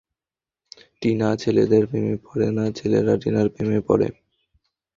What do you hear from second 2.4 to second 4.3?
না, ছেলেরা টিনার প্রেমে পড়ে।